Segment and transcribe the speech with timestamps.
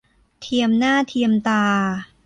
[0.41, 1.65] เทียมหน้าเทียมตา